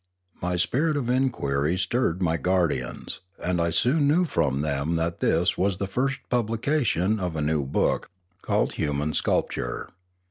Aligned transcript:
My 0.41 0.55
spirit 0.55 0.97
of 0.97 1.11
enquiry 1.11 1.77
stirred 1.77 2.23
my 2.23 2.35
guardians, 2.35 3.19
and 3.37 3.61
I 3.61 3.69
soon 3.69 4.07
knew 4.07 4.25
from 4.25 4.61
them 4.61 4.95
that 4.95 5.19
this 5.19 5.59
was 5.59 5.77
the 5.77 5.85
first 5.85 6.21
publication 6.27 7.19
of 7.19 7.35
a 7.35 7.39
new 7.41 7.63
book, 7.67 8.09
called 8.41 8.71
Human 8.71 9.13
Sculpture. 9.13 9.89